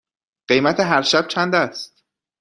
قیمت 0.47 0.79
هر 0.79 1.01
شب 1.01 1.27
چند 1.27 1.55
است؟ 1.55 2.03